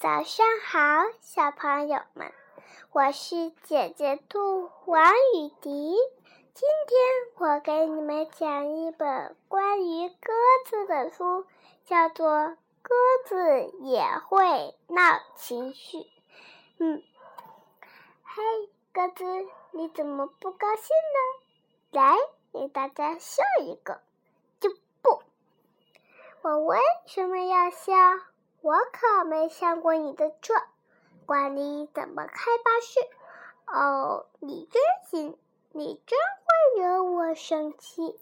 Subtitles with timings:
[0.00, 0.80] 早上好，
[1.20, 2.32] 小朋友们，
[2.90, 5.94] 我是姐姐兔王雨迪。
[6.54, 6.98] 今天
[7.36, 10.32] 我给你们讲一本关于鸽
[10.64, 11.44] 子的书，
[11.84, 12.28] 叫做
[12.80, 12.94] 《鸽
[13.26, 15.98] 子也会闹情绪》。
[16.78, 17.02] 嗯，
[18.24, 18.42] 嘿，
[18.94, 19.22] 鸽子，
[19.72, 22.00] 你怎么不高兴呢？
[22.00, 22.16] 来，
[22.54, 24.00] 给大家笑一个。
[24.60, 24.70] 就
[25.02, 25.22] 不，
[26.40, 27.92] 我为什么要笑？
[28.62, 30.54] 我可没上过你的车，
[31.24, 33.00] 管你怎么开巴士。
[33.66, 35.38] 哦，你真行，
[35.72, 38.20] 你真会惹我生气、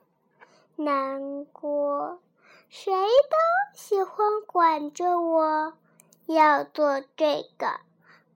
[0.76, 2.20] 难过。
[2.68, 3.36] 谁都
[3.74, 5.72] 喜欢管着我，
[6.26, 7.80] 要做这个，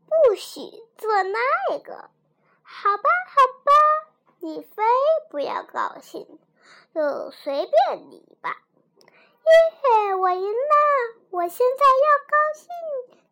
[0.06, 0.60] 不许
[0.96, 2.10] 做那个。
[2.62, 3.34] 好吧，好
[3.64, 3.72] 吧，
[4.40, 4.82] 你非
[5.30, 6.26] 不要高兴，
[6.94, 8.56] 就随便你吧。
[8.96, 10.81] 耶嘿，我赢了！
[11.32, 12.68] 我现在要高兴，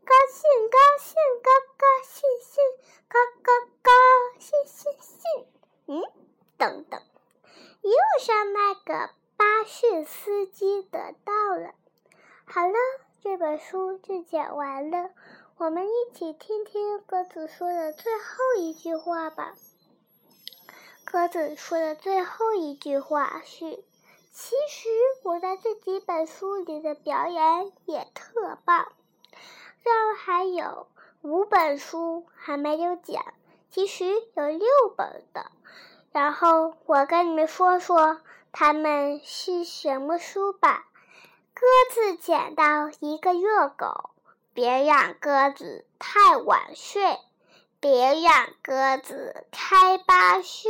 [0.07, 2.65] 高兴，高兴，高高兴兴，
[3.07, 3.93] 高高高
[4.39, 5.47] 兴兴兴。
[5.87, 6.03] 嗯，
[6.57, 7.03] 等等，
[7.83, 11.75] 又上那个巴士司机得到了。
[12.47, 12.75] 好了，
[13.23, 15.11] 这本书就讲完了。
[15.59, 19.55] 我们一起听听鸽子说的最后一句话吧。
[21.05, 23.85] 鸽子说的最后一句话是。
[24.33, 24.89] 其实
[25.25, 28.93] 我在这几本书里的表演也特棒，
[29.85, 30.87] 这儿还有
[31.21, 33.25] 五本书还没有讲，
[33.71, 35.51] 其实有六本的。
[36.13, 38.21] 然后我跟你们说说
[38.53, 40.87] 他们是什么书吧。
[41.53, 44.11] 鸽子捡到一个热狗，
[44.55, 47.19] 别让鸽子太晚睡，
[47.81, 50.69] 别让鸽子开巴士。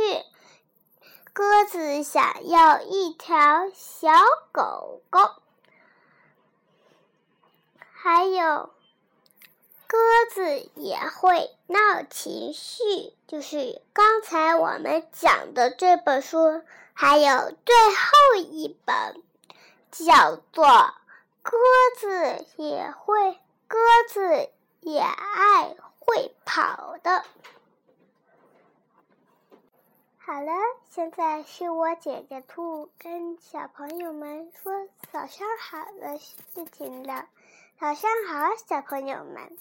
[1.33, 4.11] 鸽子想要一条小
[4.51, 5.31] 狗狗，
[7.93, 8.69] 还有
[9.87, 9.97] 鸽
[10.29, 16.61] 子也会闹情绪，就是刚才我们讲的这本书，
[16.93, 19.23] 还有最后一本
[19.89, 20.65] 叫做
[21.41, 21.57] 《鸽
[21.97, 23.39] 子也会
[23.69, 23.77] 鸽
[24.09, 24.49] 子
[24.81, 27.11] 也爱会跑的》。
[30.31, 30.53] 好了，
[30.89, 34.71] 现在是我姐姐兔跟小朋友们说
[35.11, 36.35] 早上好的事
[36.71, 37.27] 情了。
[37.77, 39.57] 早上好，小朋友们。